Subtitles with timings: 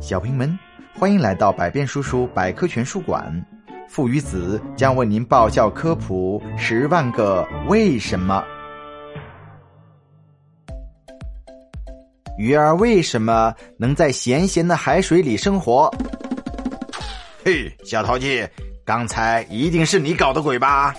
[0.00, 0.56] 小朋友们，
[0.96, 3.44] 欢迎来到百变叔叔百科全书馆。
[3.88, 8.44] 父与子将为您爆笑科普十万个为什么。
[12.38, 15.92] 鱼儿为什么能在咸咸的海水里生活？
[17.44, 18.46] 嘿，小淘气，
[18.84, 20.94] 刚才一定是你搞的鬼吧？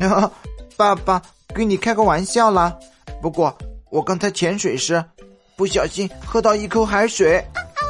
[0.76, 1.20] 爸爸，
[1.54, 2.74] 跟你开个玩笑啦。
[3.20, 3.56] 不过
[3.90, 5.04] 我刚才潜水时，
[5.54, 7.44] 不小心喝到一口海水。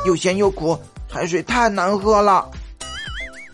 [0.07, 2.49] 又咸又苦，海水太难喝了。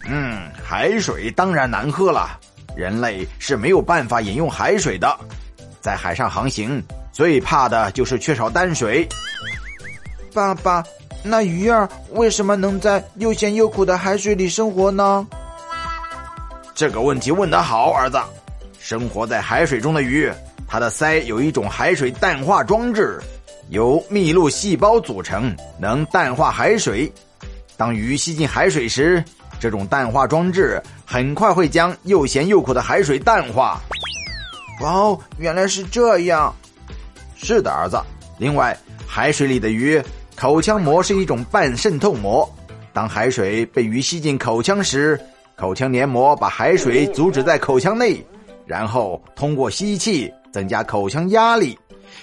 [0.05, 2.38] 嗯，海水当然难喝了。
[2.77, 5.19] 人类是没有办法饮用海水的，
[5.80, 9.09] 在海上航行最怕的就是缺少淡水。
[10.34, 10.84] 爸爸，
[11.23, 15.27] 那鱼儿为什么能在又咸又苦的海水里生活呢？
[16.75, 18.19] 这个问题问得好，儿子。
[18.78, 20.30] 生活在海水中的鱼，
[20.66, 23.20] 它的鳃有一种海水淡化装置。
[23.73, 27.11] 由密露细胞组成，能淡化海水。
[27.75, 29.25] 当鱼吸进海水时，
[29.59, 33.81] 这种淡化装置很快会将又咸又苦的海水淡化。
[34.83, 36.55] 哇哦，原来是这样。
[37.34, 37.98] 是的，儿子。
[38.37, 39.98] 另外，海水里的鱼
[40.36, 42.47] 口腔膜是一种半渗透膜。
[42.92, 45.19] 当海水被鱼吸进口腔时，
[45.57, 48.23] 口腔黏膜把海水阻止在口腔内，
[48.67, 51.78] 然后通过吸气增加口腔压力。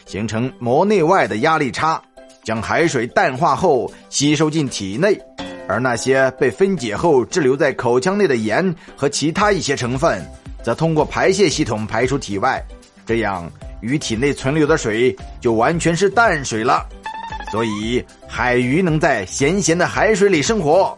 [0.05, 2.01] 形成膜内外的压力差，
[2.43, 5.19] 将海水淡化后吸收进体内，
[5.67, 10.23] 而那些被分解后滞留在口腔内的盐和其他一些成分，
[10.63, 12.63] 则通过排泄系统排出体外。
[13.05, 16.87] 这样，鱼体内存留的水就完全是淡水了。
[17.51, 20.95] 所以，海鱼能在咸咸的海水里生活。